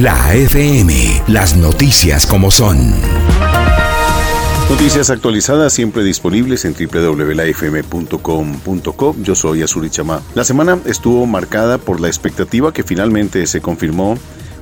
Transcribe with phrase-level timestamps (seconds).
[0.00, 2.92] La FM, las noticias como son.
[4.68, 9.16] Noticias actualizadas siempre disponibles en www.lafm.com.co.
[9.22, 10.20] Yo soy Azuri Chamá.
[10.34, 14.18] La semana estuvo marcada por la expectativa que finalmente se confirmó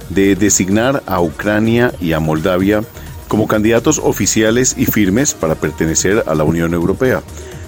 [0.08, 2.84] de designar a Ucrania y a Moldavia
[3.26, 7.24] como candidatos oficiales y firmes para pertenecer a la Unión Europea.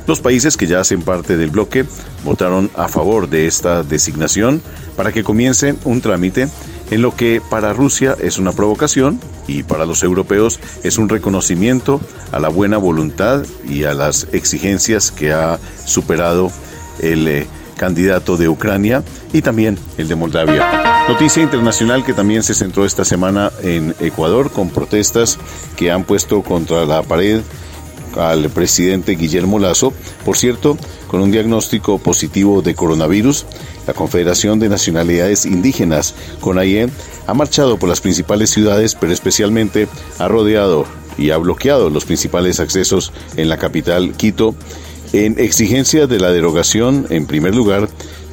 [0.07, 1.85] Los países que ya hacen parte del bloque
[2.25, 4.63] votaron a favor de esta designación
[4.97, 6.47] para que comience un trámite
[6.91, 12.01] en lo que para Rusia es una provocación y para los europeos es un reconocimiento
[12.33, 16.51] a la buena voluntad y a las exigencias que ha superado
[17.01, 17.47] el eh,
[17.77, 21.07] candidato de Ucrania y también el de Moldavia.
[21.09, 25.39] Noticia internacional que también se centró esta semana en Ecuador con protestas
[25.77, 27.43] que han puesto contra la pared
[28.17, 29.93] al presidente Guillermo Lazo,
[30.25, 30.77] por cierto,
[31.09, 33.47] con un diagnóstico positivo de coronavirus.
[33.87, 36.89] La Confederación de Nacionalidades Indígenas, CONAIE,
[37.27, 39.89] ha marchado por las principales ciudades, pero especialmente
[40.19, 40.87] ha rodeado
[41.19, 44.55] y ha bloqueado los principales accesos en la capital, Quito,
[45.13, 47.89] en exigencia de la derogación, en primer lugar,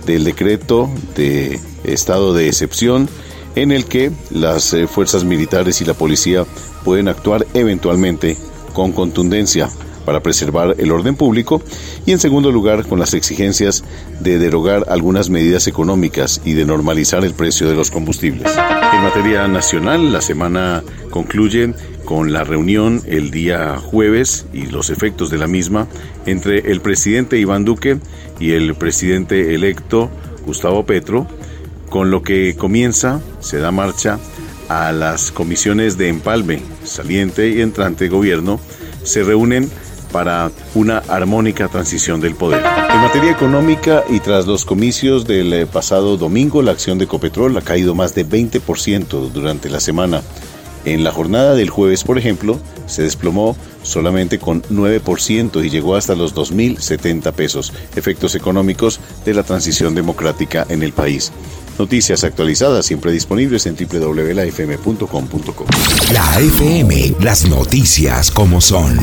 [0.05, 3.07] del decreto de estado de excepción
[3.55, 6.45] en el que las eh, fuerzas militares y la policía
[6.83, 8.37] pueden actuar eventualmente
[8.73, 9.69] con contundencia
[10.05, 11.61] para preservar el orden público
[12.05, 13.83] y en segundo lugar con las exigencias
[14.19, 18.51] de derogar algunas medidas económicas y de normalizar el precio de los combustibles.
[18.93, 21.73] En materia nacional, la semana concluye
[22.05, 25.87] con la reunión el día jueves y los efectos de la misma
[26.25, 27.99] entre el presidente Iván Duque
[28.39, 30.09] y el presidente electo
[30.45, 31.27] Gustavo Petro,
[31.89, 34.19] con lo que comienza, se da marcha
[34.73, 38.59] a las comisiones de empalme, saliente y entrante gobierno,
[39.03, 39.69] se reúnen
[40.11, 42.63] para una armónica transición del poder.
[42.89, 47.55] En materia económica y tras los comicios del eh, pasado domingo, la acción de Copetrol
[47.57, 50.21] ha caído más de 20% durante la semana.
[50.85, 56.15] En la jornada del jueves, por ejemplo, se desplomó solamente con 9% y llegó hasta
[56.15, 61.31] los 2.070 pesos, efectos económicos de la transición democrática en el país.
[61.77, 65.65] Noticias actualizadas siempre disponibles en www.lafm.com.co.
[66.13, 68.97] La FM, las noticias como son.